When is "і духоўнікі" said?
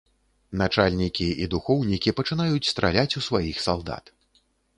1.45-2.15